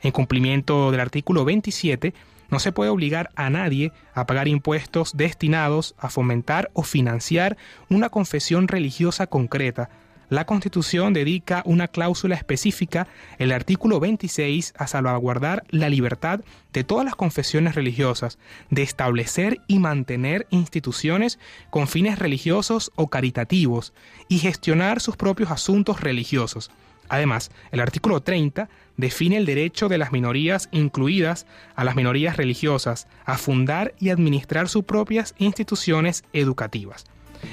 [0.02, 2.14] En cumplimiento del artículo 27,
[2.50, 7.58] no se puede obligar a nadie a pagar impuestos destinados a fomentar o financiar
[7.90, 9.90] una confesión religiosa concreta,
[10.30, 13.08] la Constitución dedica una cláusula específica,
[13.38, 16.42] el artículo 26, a salvaguardar la libertad
[16.74, 18.38] de todas las confesiones religiosas,
[18.70, 23.94] de establecer y mantener instituciones con fines religiosos o caritativos
[24.28, 26.72] y gestionar sus propios asuntos religiosos.
[27.08, 33.08] Además, el artículo 30 define el derecho de las minorías, incluidas a las minorías religiosas,
[33.26, 37.06] a fundar y administrar sus propias instituciones educativas.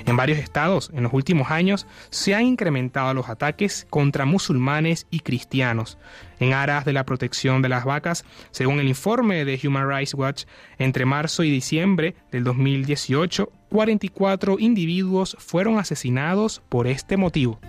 [0.07, 5.21] En varios estados, en los últimos años, se han incrementado los ataques contra musulmanes y
[5.21, 5.99] cristianos.
[6.41, 10.45] En aras de la protección de las vacas, según el informe de Human Rights Watch,
[10.79, 17.61] entre marzo y diciembre del 2018, 44 individuos fueron asesinados por este motivo.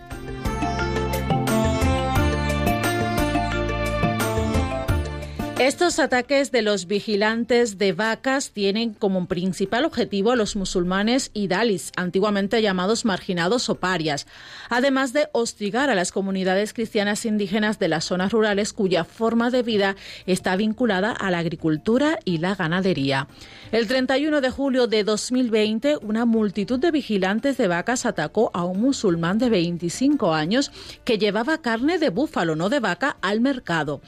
[5.63, 11.47] Estos ataques de los vigilantes de vacas tienen como principal objetivo a los musulmanes y
[11.47, 14.27] dalis, antiguamente llamados marginados o parias,
[14.67, 19.63] además de hostigar a las comunidades cristianas indígenas de las zonas rurales cuya forma de
[19.63, 19.95] vida
[20.25, 23.29] está vinculada a la agricultura y la ganadería.
[23.71, 28.81] El 31 de julio de 2020, una multitud de vigilantes de vacas atacó a un
[28.81, 30.73] musulmán de 25 años
[31.05, 34.01] que llevaba carne de búfalo, no de vaca, al mercado.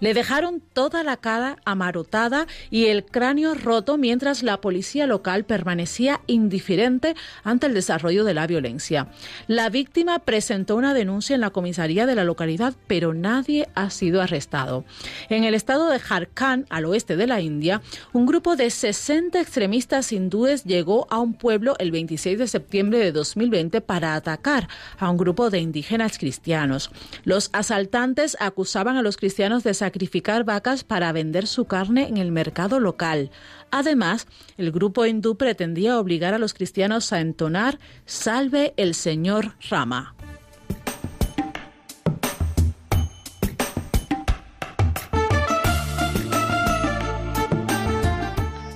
[0.00, 6.20] Le dejaron toda la cara amarotada y el cráneo roto mientras la policía local permanecía
[6.26, 9.08] indiferente ante el desarrollo de la violencia.
[9.46, 14.22] La víctima presentó una denuncia en la comisaría de la localidad, pero nadie ha sido
[14.22, 14.84] arrestado.
[15.28, 20.12] En el estado de Jharkhand, al oeste de la India, un grupo de 60 extremistas
[20.12, 25.16] hindúes llegó a un pueblo el 26 de septiembre de 2020 para atacar a un
[25.16, 26.90] grupo de indígenas cristianos.
[27.24, 32.32] Los asaltantes acusaban a los cristianos de sacrificar vacas para vender su carne en el
[32.32, 33.30] mercado local.
[33.70, 34.26] Además,
[34.58, 40.14] el grupo hindú pretendía obligar a los cristianos a entonar Salve el Señor Rama.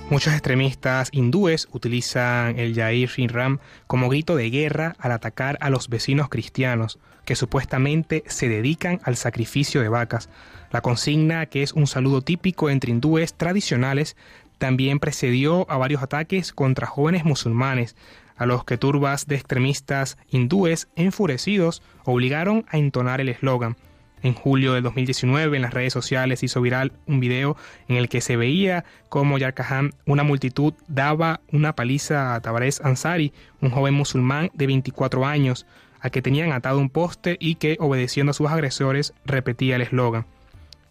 [0.09, 5.87] Muchos extremistas hindúes utilizan el Yair Ram como grito de guerra al atacar a los
[5.87, 6.97] vecinos cristianos,
[7.27, 10.29] que supuestamente se dedican al sacrificio de vacas.
[10.71, 14.15] La consigna, que es un saludo típico entre hindúes tradicionales,
[14.59, 17.97] también precedió a varios ataques contra jóvenes musulmanes,
[18.37, 23.75] a los que turbas de extremistas hindúes enfurecidos obligaron a entonar el eslogan.
[24.23, 27.57] En julio de 2019 en las redes sociales hizo viral un video
[27.89, 33.33] en el que se veía como Yarkahan, una multitud, daba una paliza a Tabarez Ansari,
[33.59, 35.65] un joven musulmán de 24 años,
[35.99, 40.25] a que tenían atado un poste y que, obedeciendo a sus agresores, repetía el eslogan.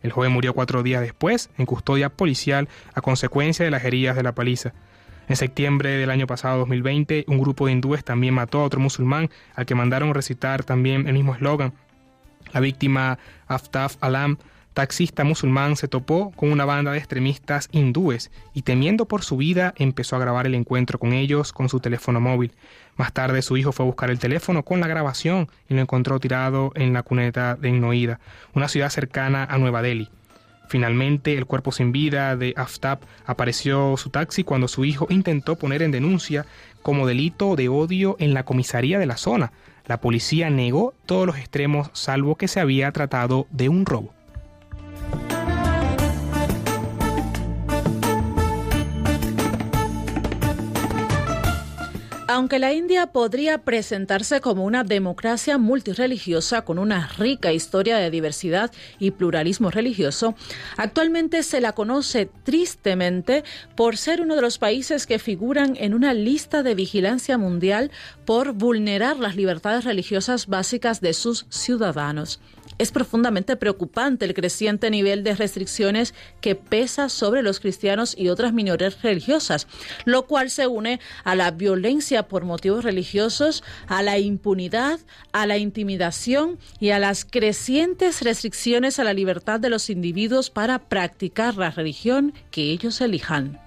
[0.02, 4.22] El joven murió cuatro días después en custodia policial a consecuencia de las heridas de
[4.22, 4.72] la paliza.
[5.28, 9.30] En septiembre del año pasado, 2020, un grupo de hindúes también mató a otro musulmán
[9.54, 11.72] al que mandaron recitar también el mismo eslogan.
[12.52, 14.38] La víctima Aftaf Alam
[14.76, 19.72] taxista musulmán se topó con una banda de extremistas hindúes y temiendo por su vida
[19.78, 22.52] empezó a grabar el encuentro con ellos con su teléfono móvil.
[22.96, 26.20] Más tarde su hijo fue a buscar el teléfono con la grabación y lo encontró
[26.20, 28.20] tirado en la cuneta de Noida,
[28.52, 30.10] una ciudad cercana a Nueva Delhi.
[30.68, 35.80] Finalmente, el cuerpo sin vida de Aftab apareció su taxi cuando su hijo intentó poner
[35.80, 36.44] en denuncia
[36.82, 39.52] como delito de odio en la comisaría de la zona.
[39.86, 44.15] La policía negó todos los extremos salvo que se había tratado de un robo.
[52.28, 58.72] Aunque la India podría presentarse como una democracia multireligiosa con una rica historia de diversidad
[58.98, 60.34] y pluralismo religioso,
[60.76, 63.44] actualmente se la conoce tristemente
[63.76, 67.92] por ser uno de los países que figuran en una lista de vigilancia mundial
[68.24, 72.40] por vulnerar las libertades religiosas básicas de sus ciudadanos.
[72.78, 78.52] Es profundamente preocupante el creciente nivel de restricciones que pesa sobre los cristianos y otras
[78.52, 79.66] minorías religiosas,
[80.04, 85.00] lo cual se une a la violencia por motivos religiosos, a la impunidad,
[85.32, 90.78] a la intimidación y a las crecientes restricciones a la libertad de los individuos para
[90.78, 93.58] practicar la religión que ellos elijan.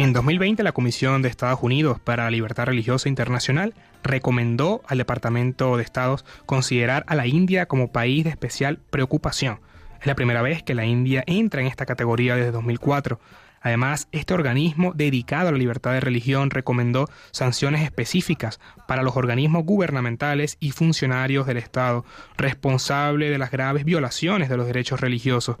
[0.00, 5.76] En 2020, la Comisión de Estados Unidos para la Libertad Religiosa Internacional recomendó al Departamento
[5.76, 9.60] de Estados considerar a la India como país de especial preocupación.
[10.00, 13.20] Es la primera vez que la India entra en esta categoría desde 2004.
[13.60, 19.66] Además, este organismo dedicado a la libertad de religión recomendó sanciones específicas para los organismos
[19.66, 22.06] gubernamentales y funcionarios del Estado
[22.38, 25.58] responsables de las graves violaciones de los derechos religiosos.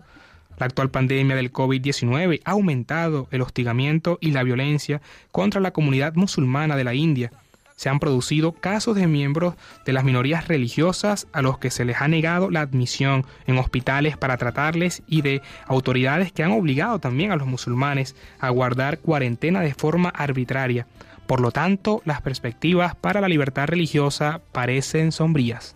[0.60, 5.00] La actual pandemia del COVID-19 ha aumentado el hostigamiento y la violencia
[5.32, 7.32] contra la comunidad musulmana de la India.
[7.76, 9.54] Se han producido casos de miembros
[9.86, 14.18] de las minorías religiosas a los que se les ha negado la admisión en hospitales
[14.18, 19.62] para tratarles y de autoridades que han obligado también a los musulmanes a guardar cuarentena
[19.62, 20.86] de forma arbitraria.
[21.26, 25.74] Por lo tanto, las perspectivas para la libertad religiosa parecen sombrías.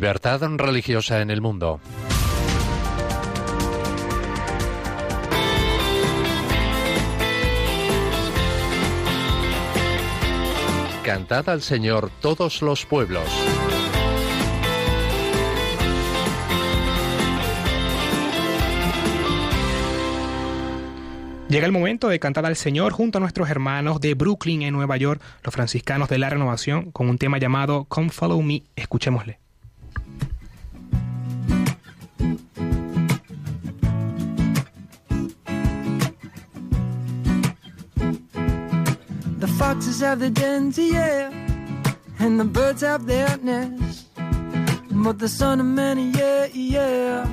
[0.00, 1.78] Libertad religiosa en el mundo.
[11.04, 13.24] Cantad al Señor todos los pueblos.
[21.50, 24.96] Llega el momento de cantar al Señor junto a nuestros hermanos de Brooklyn en Nueva
[24.96, 28.62] York, los franciscanos de la Renovación, con un tema llamado Come Follow Me.
[28.76, 29.49] Escuchémosle.
[39.70, 41.30] Foxes have their dens, yeah,
[42.18, 44.04] and the birds have their nests.
[44.90, 47.24] But the son of man, yeah, yeah,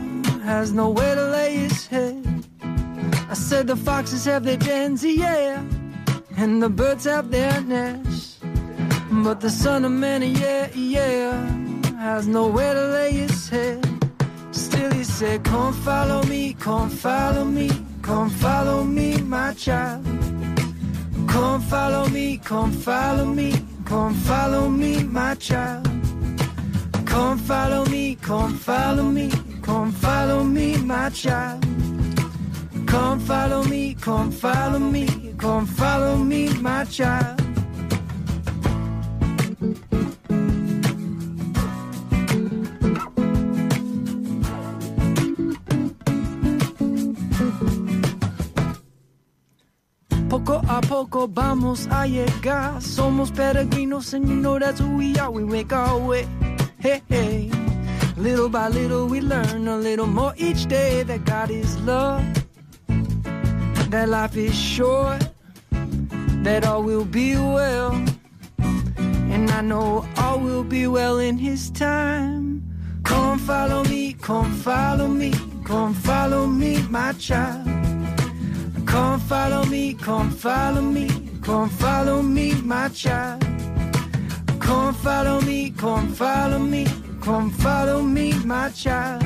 [0.44, 2.46] has nowhere to lay his head.
[3.32, 5.64] I said the foxes have their dens, yeah,
[6.38, 8.38] and the birds have their nests.
[9.26, 11.32] But the son of man, yeah, yeah,
[11.98, 13.82] has nowhere to lay his head.
[14.52, 17.72] Still he said, come follow me, come follow me,
[18.04, 20.06] come follow me, my child.
[21.28, 23.54] Come follow me, come follow me,
[23.86, 25.86] come follow me, my child.
[27.06, 31.64] Come follow me, come follow me, come follow me, my child.
[32.86, 37.47] Come follow me, come follow me, come follow me, my child.
[50.98, 52.82] Poco vamos a llegar.
[52.82, 55.30] Somos peregrinos and you know that's who we are.
[55.30, 56.26] We make our way.
[56.80, 57.52] Hey, hey.
[58.18, 62.24] Little by little, we learn a little more each day that God is love,
[63.92, 65.22] that life is short,
[66.42, 67.92] that all will be well.
[68.58, 72.64] And I know all will be well in His time.
[73.04, 75.32] Come follow me, come follow me,
[75.64, 77.77] come follow me, my child.
[78.98, 81.08] Come follow me, come follow me,
[81.44, 83.46] come follow me, my child.
[84.60, 86.88] Come follow me, come follow me,
[87.22, 89.22] come follow me, my child.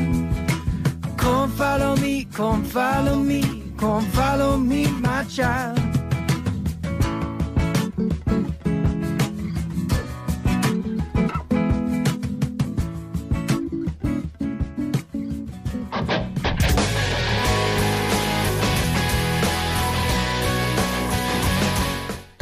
[1.15, 5.90] Come follow me, come follow me, come follow me, my child.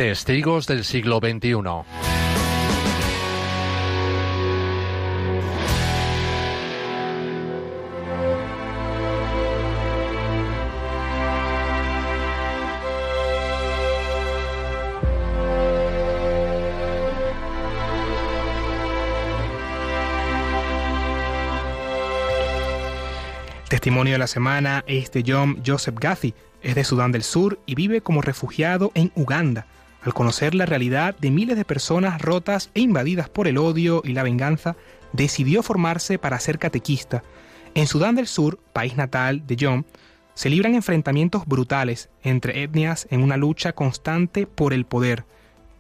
[0.10, 1.60] Testigos del siglo XXI.
[23.70, 26.34] testimonio de la semana es de John Joseph Gathy,
[26.64, 29.68] es de Sudán del Sur y vive como refugiado en Uganda.
[30.02, 34.14] Al conocer la realidad de miles de personas rotas e invadidas por el odio y
[34.14, 34.76] la venganza,
[35.12, 37.24] decidió formarse para ser catequista.
[37.76, 39.86] En Sudán del Sur, país natal de John,
[40.34, 45.26] se libran enfrentamientos brutales entre etnias en una lucha constante por el poder.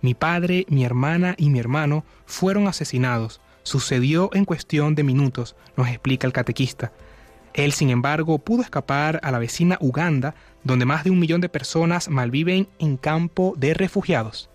[0.01, 3.39] Mi padre, mi hermana y mi hermano fueron asesinados.
[3.63, 6.91] Sucedió en cuestión de minutos, nos explica el catequista.
[7.53, 11.49] Él, sin embargo, pudo escapar a la vecina Uganda, donde más de un millón de
[11.49, 14.49] personas malviven en campo de refugiados.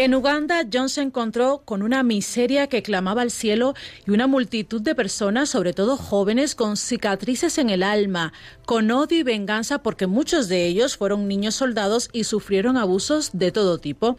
[0.00, 3.74] En Uganda, John se encontró con una miseria que clamaba al cielo
[4.06, 8.32] y una multitud de personas, sobre todo jóvenes, con cicatrices en el alma,
[8.64, 13.50] con odio y venganza porque muchos de ellos fueron niños soldados y sufrieron abusos de
[13.50, 14.18] todo tipo.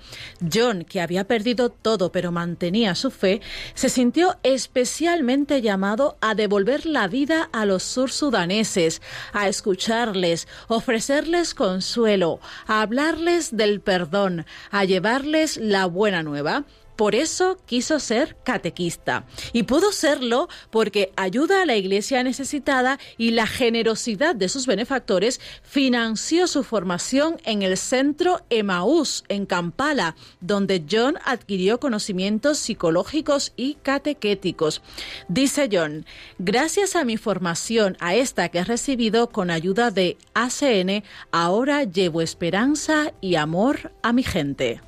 [0.53, 3.39] John, que había perdido todo pero mantenía su fe,
[3.73, 9.01] se sintió especialmente llamado a devolver la vida a los sursudaneses,
[9.31, 16.65] a escucharles, ofrecerles consuelo, a hablarles del perdón, a llevarles la buena nueva.
[16.99, 19.25] Por eso quiso ser catequista.
[19.53, 25.39] Y pudo serlo porque ayuda a la iglesia necesitada y la generosidad de sus benefactores
[25.63, 33.75] financió su formación en el centro Emaús, en Kampala, donde John adquirió conocimientos psicológicos y
[33.75, 34.81] catequéticos.
[35.29, 36.05] Dice John,
[36.37, 42.21] gracias a mi formación, a esta que he recibido con ayuda de ACN, ahora llevo
[42.21, 44.81] esperanza y amor a mi gente.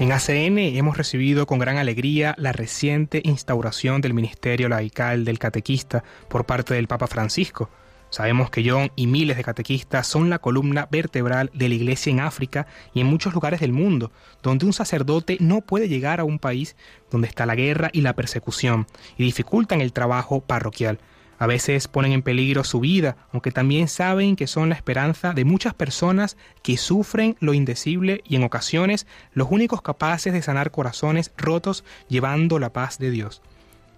[0.00, 6.02] En ACN hemos recibido con gran alegría la reciente instauración del Ministerio Laical del Catequista
[6.26, 7.68] por parte del Papa Francisco.
[8.08, 12.20] Sabemos que John y miles de catequistas son la columna vertebral de la Iglesia en
[12.20, 14.10] África y en muchos lugares del mundo,
[14.42, 16.76] donde un sacerdote no puede llegar a un país
[17.10, 18.86] donde está la guerra y la persecución
[19.18, 20.98] y dificultan el trabajo parroquial.
[21.40, 25.46] A veces ponen en peligro su vida, aunque también saben que son la esperanza de
[25.46, 31.32] muchas personas que sufren lo indecible y en ocasiones los únicos capaces de sanar corazones
[31.38, 33.40] rotos llevando la paz de Dios.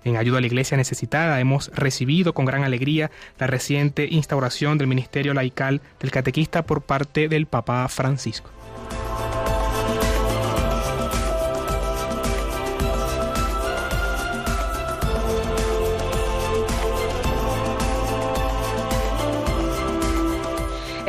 [0.04, 4.86] En ayuda a la iglesia necesitada hemos recibido con gran alegría la reciente instauración del
[4.86, 8.50] ministerio laical del catequista por parte del Papa Francisco.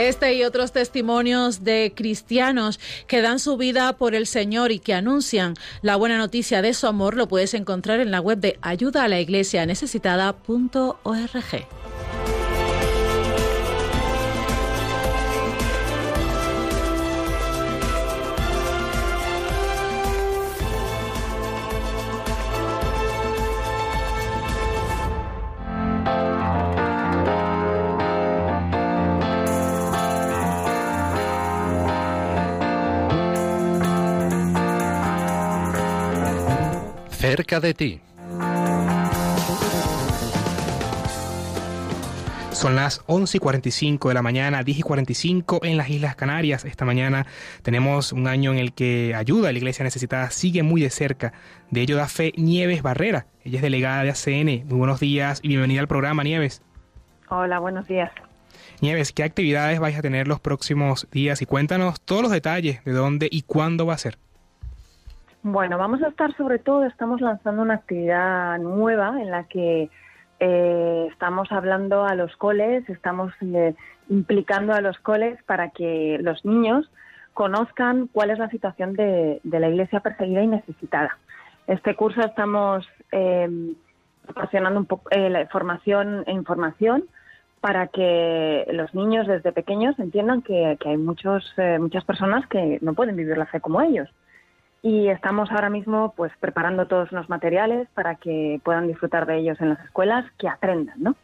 [0.08, 2.78] Este y otros testimonios de cristianos
[3.08, 6.88] que dan su vida por el Señor y que anuncian la buena noticia de su
[6.88, 9.66] amor lo puedes encontrar en la web de ayuda a la iglesia.
[37.36, 38.00] Cerca de ti.
[42.52, 46.64] Son las 11 y 45 de la mañana, 10 y 45 en las Islas Canarias.
[46.64, 47.26] Esta mañana
[47.64, 51.34] tenemos un año en el que ayuda a la Iglesia Necesitada sigue muy de cerca.
[51.72, 53.26] De ello da fe Nieves Barrera.
[53.44, 54.68] Ella es delegada de ACN.
[54.68, 56.62] Muy buenos días y bienvenida al programa, Nieves.
[57.30, 58.12] Hola, buenos días.
[58.80, 61.42] Nieves, ¿qué actividades vais a tener los próximos días?
[61.42, 64.20] Y cuéntanos todos los detalles de dónde y cuándo va a ser.
[65.46, 69.89] Bueno, vamos a estar sobre todo, estamos lanzando una actividad nueva en la que
[70.39, 73.76] eh, estamos hablando a los coles, estamos eh,
[74.08, 76.89] implicando a los coles para que los niños
[77.34, 81.18] conozcan cuál es la situación de, la iglesia perseguida y necesitada.
[81.68, 83.50] Este curso estamos eh,
[84.26, 87.04] proporcionando un poco la formación e información
[87.60, 92.94] para que los niños desde pequeños entiendan que, que hay muchos, muchas personas que no
[92.94, 94.10] pueden vivir la fe como ellos
[94.84, 99.60] y estamos ahora mismo pues preparando todos los materiales para que puedan disfrutar de ellos
[99.62, 101.16] en las escuelas, que aprendan, ¿no?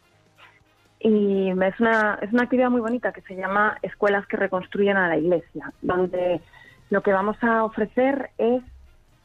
[0.98, 5.08] Y es una, es una actividad muy bonita que se llama Escuelas que reconstruyen a
[5.08, 6.40] la Iglesia, donde
[6.88, 8.62] lo que vamos a ofrecer es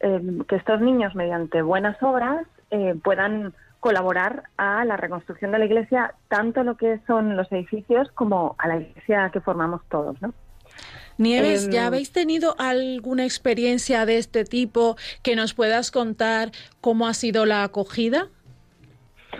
[0.02, 5.66] eh, que estos niños, mediante buenas obras, eh, puedan colaborar a la reconstrucción de la
[5.66, 10.34] Iglesia, tanto lo que son los edificios como a la Iglesia que formamos todos, ¿no?
[11.18, 16.51] Nieves, ¿ya em, habéis tenido alguna experiencia de este tipo que nos puedas contar
[16.82, 18.28] cómo ha sido la acogida?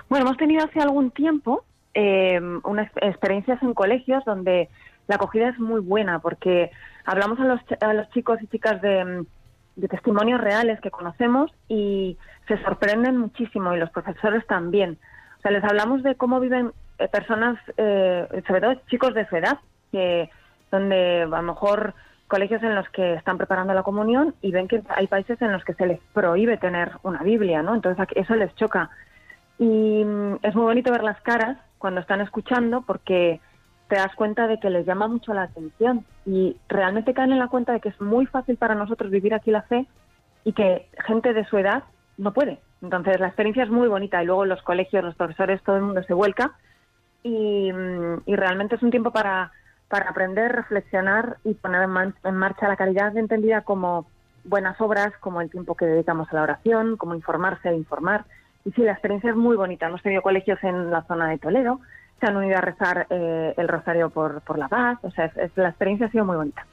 [0.10, 4.70] Bueno, hemos tenido hace algún tiempo em, unas experiencias en colegios donde
[5.08, 6.72] la acogida es muy buena porque
[7.06, 9.26] hablamos a los, a los chicos y chicas de,
[9.76, 12.18] de testimonios reales que conocemos y
[12.48, 14.98] se sorprenden muchísimo y los profesores también.
[15.40, 19.36] O sea, les hablamos de cómo viven eh, personas, eh, sobre todo chicos de su
[19.36, 19.60] edad,
[19.92, 20.30] que
[20.76, 21.94] donde a lo mejor
[22.28, 25.64] colegios en los que están preparando la comunión y ven que hay países en los
[25.64, 27.76] que se les prohíbe tener una Biblia, ¿no?
[27.76, 28.90] Entonces eso les choca.
[29.60, 33.40] Y mm, es muy bonito ver las caras cuando están escuchando porque
[33.88, 37.48] te das cuenta de que les llama mucho la atención y realmente caen en la
[37.48, 39.86] cuenta de que es muy fácil para nosotros vivir aquí la fe
[40.44, 41.84] y que gente de su edad
[42.18, 42.60] no puede.
[42.82, 46.02] Entonces la experiencia es muy bonita y luego los colegios, los profesores, todo el mundo
[46.04, 46.54] se vuelca
[47.22, 49.52] y, mm, y realmente es un tiempo para
[49.90, 54.08] para aprender, reflexionar y poner en, marcha la caridad entendida como
[54.44, 58.26] buenas obras, como el tiempo que dedicamos a la oración, como informarse e informar.
[58.64, 59.88] Y sí, la experiencia es muy bonita.
[59.88, 61.80] Hemos tenido colegios en la zona de Toledo,
[62.20, 65.00] se han unido a rezar eh, el rosario por, por la paz.
[65.04, 66.66] O sea, la experiencia ha sido muy bonita.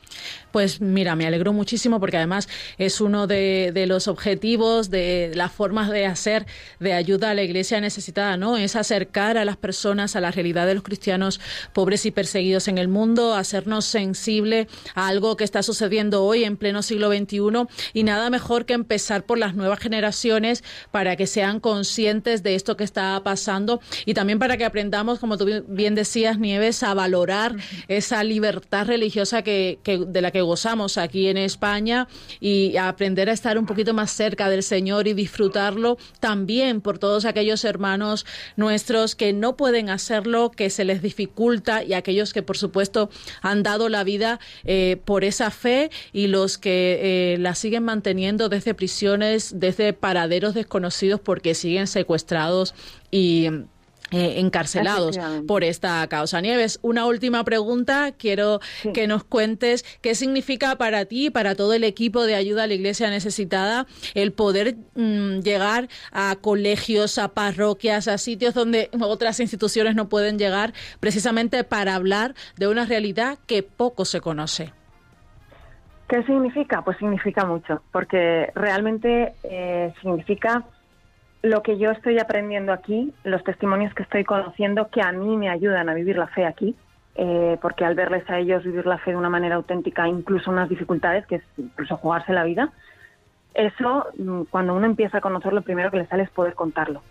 [0.50, 2.48] Pues mira, me alegro muchísimo porque además
[2.78, 6.46] es uno de, los objetivos, de las formas de hacer
[6.78, 8.56] de ayuda a la iglesia necesitada, ¿no?
[8.56, 11.40] Es acercar a las personas a la realidad de los cristianos
[11.72, 16.56] pobres y perseguidos en el mundo, hacernos sensible a algo que está sucediendo hoy en
[16.56, 21.60] pleno siglo XXI y nada mejor que empezar por las nuevas generaciones para que sean
[21.60, 26.38] conscientes de esto que está pasando y también para que aprendamos, como tú bien decías,
[26.38, 27.56] Nieves, a valorar
[27.88, 32.08] esa libertad religiosa que, de la que gozamos aquí en España
[32.40, 37.24] y aprender a estar un poquito más cerca del Señor y disfrutarlo también por todos
[37.24, 38.26] aquellos hermanos
[38.56, 43.62] nuestros que no pueden hacerlo, que se les dificulta y aquellos que por supuesto han
[43.62, 48.74] dado la vida eh, por esa fe y los que eh, la siguen manteniendo desde
[48.74, 52.74] prisiones, desde paraderos desconocidos porque siguen secuestrados
[53.10, 53.48] y
[54.12, 56.40] eh, encarcelados por esta causa.
[56.40, 58.12] Nieves, una última pregunta.
[58.12, 58.60] Quiero
[58.94, 62.66] que nos cuentes qué significa para ti y para todo el equipo de ayuda a
[62.66, 69.40] la Iglesia necesitada el poder mm, llegar a colegios, a parroquias, a sitios donde otras
[69.40, 74.72] instituciones no pueden llegar, precisamente para hablar de una realidad que poco se conoce.
[76.08, 76.82] ¿Qué significa?
[76.82, 80.62] Pues significa mucho, porque realmente eh, significa
[81.42, 85.50] lo que yo estoy aprendiendo aquí, los testimonios que estoy conociendo, que a mí me
[85.50, 86.76] ayudan a vivir la fe aquí,
[87.16, 90.68] eh, porque al verles a ellos vivir la fe de una manera auténtica, incluso unas
[90.68, 92.72] dificultades, que es incluso jugarse la vida,
[93.54, 97.02] eso, mm, cuando uno empieza a conocer, lo primero que le sale es poder contarlo.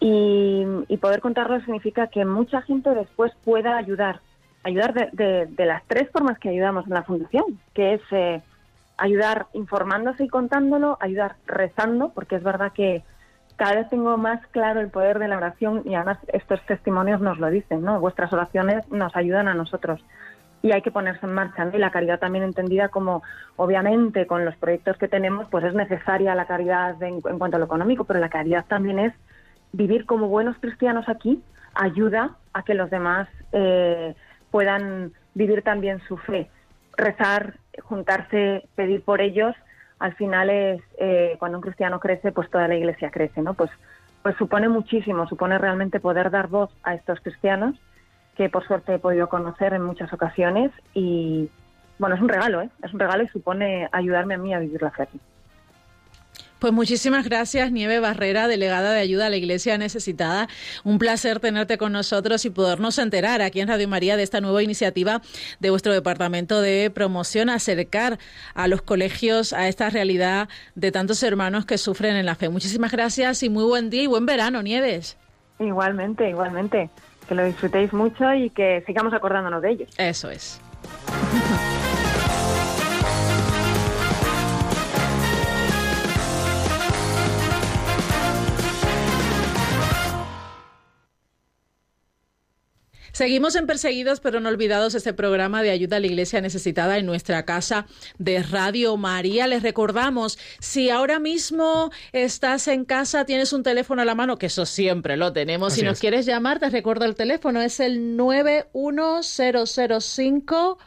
[0.00, 0.64] Y,
[1.00, 4.20] poder contarlo significa que mucha gente después pueda ayudar,
[4.62, 7.44] ayudar de, las tres formas que ayudamos en la Fundación,
[7.74, 8.42] que es eh,
[8.96, 13.02] ayudar informándose y contándolo, ayudar rezando, porque es verdad que
[13.60, 17.38] cada vez tengo más claro el poder de la oración y además estos testimonios nos
[17.38, 18.00] lo dicen, ¿no?
[18.00, 20.02] Vuestras oraciones nos ayudan a nosotros
[20.62, 21.68] y hay que ponerse en marcha.
[21.70, 23.22] Y la caridad también entendida como,
[23.56, 27.66] obviamente, con los proyectos que tenemos, pues es necesaria la caridad en, cuanto a lo
[27.66, 29.12] económico, pero la caridad también es
[29.72, 31.42] vivir como buenos cristianos aquí,
[31.74, 34.14] ayuda a que los demás eh,
[34.50, 36.48] puedan vivir también su fe,
[36.96, 39.54] rezar, juntarse, pedir por ellos
[40.00, 43.54] al final es eh, cuando un cristiano crece, pues toda la iglesia crece, ¿no?
[43.54, 43.70] Pues,
[44.22, 47.76] pues supone muchísimo, supone realmente poder dar voz a estos cristianos
[48.36, 51.50] que por suerte he podido conocer en muchas ocasiones y
[51.98, 52.70] bueno, es un regalo, ¿eh?
[52.82, 55.20] Es un regalo y supone ayudarme a mí a vivir la fe aquí.
[56.60, 60.46] Pues muchísimas gracias, Nieve Barrera, delegada de ayuda a la Iglesia Necesitada.
[60.84, 64.62] Un placer tenerte con nosotros y podernos enterar aquí en Radio María de esta nueva
[64.62, 65.22] iniciativa
[65.58, 68.18] de vuestro departamento de promoción, acercar
[68.52, 72.50] a los colegios a esta realidad de tantos hermanos que sufren en la fe.
[72.50, 75.16] Muchísimas gracias y muy buen día y buen verano, Nieves.
[75.60, 76.90] Igualmente, igualmente.
[77.26, 79.88] Que lo disfrutéis mucho y que sigamos acordándonos de ellos.
[79.96, 80.60] Eso es.
[93.12, 97.06] Seguimos en Perseguidos pero no olvidados este programa de ayuda a la iglesia necesitada en
[97.06, 97.86] nuestra casa
[98.18, 99.46] de Radio María.
[99.46, 104.46] Les recordamos, si ahora mismo estás en casa, tienes un teléfono a la mano, que
[104.46, 105.72] eso siempre lo tenemos.
[105.72, 106.00] Así si nos es.
[106.00, 110.78] quieres llamar, te recuerdo el teléfono, es el 91005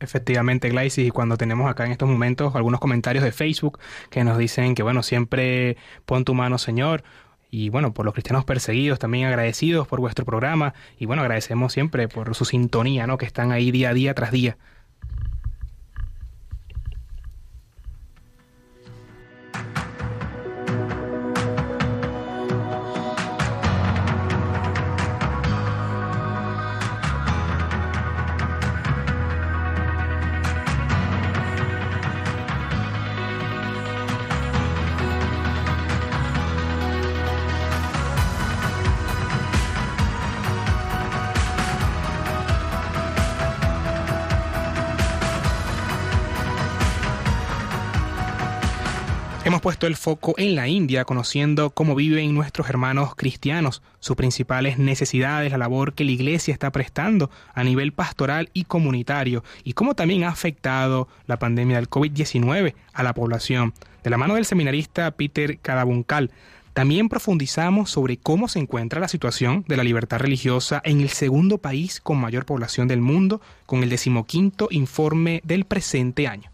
[0.01, 3.81] Efectivamente, Glaisis, y cuando tenemos acá en estos momentos algunos comentarios de Facebook
[4.11, 5.77] que nos dicen que, bueno, siempre
[6.07, 7.03] pon tu mano, Señor,
[7.51, 12.07] y bueno, por los cristianos perseguidos, también agradecidos por vuestro programa, y bueno, agradecemos siempre
[12.07, 13.19] por su sintonía, ¿no?
[13.19, 14.57] Que están ahí día a día tras día.
[49.69, 55.53] Puesto el foco en la India, conociendo cómo viven nuestros hermanos cristianos, sus principales necesidades,
[55.53, 60.25] la labor que la Iglesia está prestando a nivel pastoral y comunitario, y cómo también
[60.25, 63.75] ha afectado la pandemia del COVID-19 a la población.
[64.03, 66.31] De la mano del seminarista Peter Cadabuncal,
[66.73, 71.59] también profundizamos sobre cómo se encuentra la situación de la libertad religiosa en el segundo
[71.59, 76.51] país con mayor población del mundo, con el decimoquinto informe del presente año.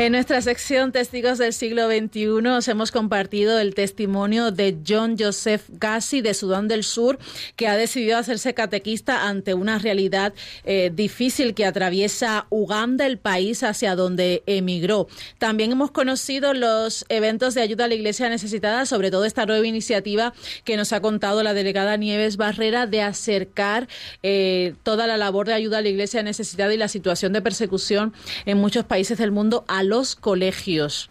[0.00, 5.64] En nuestra sección Testigos del siglo XXI os hemos compartido el testimonio de John Joseph
[5.68, 7.18] Gassi de Sudán del Sur,
[7.54, 10.32] que ha decidido hacerse catequista ante una realidad
[10.64, 15.06] eh, difícil que atraviesa Uganda, el país hacia donde emigró.
[15.36, 19.66] También hemos conocido los eventos de ayuda a la Iglesia necesitada, sobre todo esta nueva
[19.66, 20.32] iniciativa
[20.64, 23.86] que nos ha contado la delegada Nieves Barrera de acercar
[24.22, 28.14] eh, toda la labor de ayuda a la Iglesia necesitada y la situación de persecución
[28.46, 31.10] en muchos países del mundo a los colegios.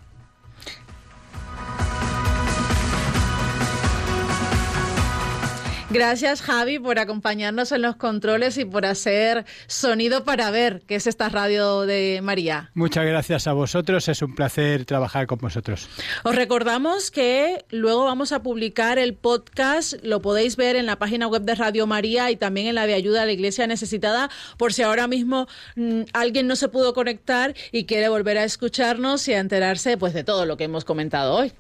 [5.92, 11.08] Gracias Javi por acompañarnos en los controles y por hacer sonido para ver, que es
[11.08, 12.70] esta radio de María.
[12.76, 15.90] Muchas gracias a vosotros, es un placer trabajar con vosotros.
[16.24, 21.26] Os recordamos que luego vamos a publicar el podcast, lo podéis ver en la página
[21.26, 24.74] web de Radio María y también en la de ayuda a la Iglesia Necesitada, por
[24.74, 29.34] si ahora mismo mm, alguien no se pudo conectar y quiere volver a escucharnos y
[29.34, 31.52] a enterarse pues de todo lo que hemos comentado hoy.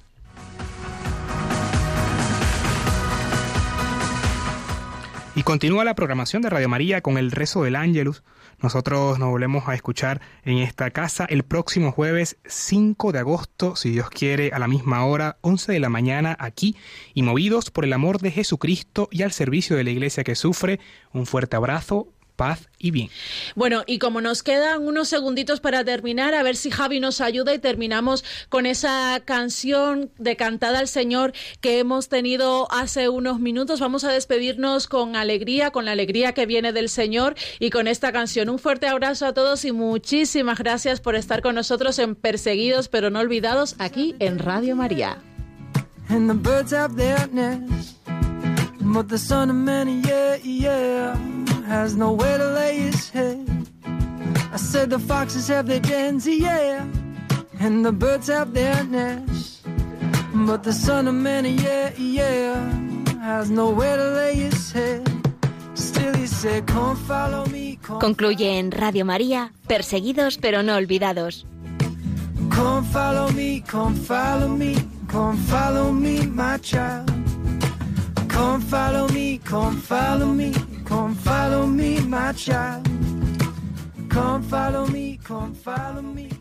[5.40, 8.24] Y continúa la programación de Radio María con el rezo del Ángelus.
[8.62, 13.90] Nosotros nos volvemos a escuchar en esta casa el próximo jueves 5 de agosto, si
[13.90, 16.76] Dios quiere, a la misma hora, 11 de la mañana, aquí,
[17.14, 20.82] y movidos por el amor de Jesucristo y al servicio de la iglesia que sufre.
[21.14, 22.10] Un fuerte abrazo,
[22.40, 23.10] paz y bien.
[23.56, 27.54] Bueno, y como nos quedan unos segunditos para terminar, a ver si Javi nos ayuda
[27.54, 33.82] y terminamos con esa canción de Cantada al Señor que hemos tenido hace unos minutos.
[33.82, 38.14] Vamos a despedirnos con alegría, con la alegría que viene del Señor y con esta
[38.14, 38.48] canción.
[38.48, 43.10] Un fuerte abrazo a todos y muchísimas gracias por estar con nosotros en Perseguidos pero
[43.10, 45.18] no olvidados aquí en Radio María.
[46.08, 47.99] And the birds have their nest.
[48.92, 51.16] But the son of man, yeah, yeah,
[51.68, 53.48] has nowhere to lay his head.
[54.52, 56.84] I said the foxes have their dens, yeah,
[57.60, 59.62] and the birds have their nest.
[60.34, 62.56] But the son of man, yeah, yeah,
[63.22, 65.08] has nowhere to lay his head.
[65.76, 67.78] Still he said, come follow me.
[67.84, 71.46] Come Concluye en Radio María, Perseguidos pero no olvidados.
[72.92, 74.76] follow me, come follow me,
[75.08, 77.29] come follow me, my child.
[78.40, 80.54] Come follow me, come follow me,
[80.86, 82.88] come follow me, my child.
[84.08, 86.39] Come follow me, come follow me.